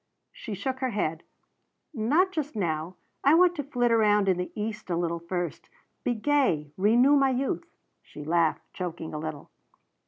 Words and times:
She 0.31 0.55
shook 0.55 0.79
her 0.79 0.89
head. 0.89 1.21
"Not 1.93 2.31
just 2.31 2.55
now. 2.55 2.95
I 3.23 3.35
want 3.35 3.53
to 3.57 3.63
flit 3.63 3.91
round 3.91 4.27
in 4.27 4.37
the 4.39 4.51
East 4.55 4.89
a 4.89 4.95
little 4.95 5.19
first. 5.19 5.69
Be 6.03 6.15
gay 6.15 6.71
renew 6.75 7.15
my 7.15 7.29
youth," 7.29 7.71
she 8.01 8.23
laughed, 8.23 8.63
choking 8.73 9.13
a 9.13 9.19
little. 9.19 9.51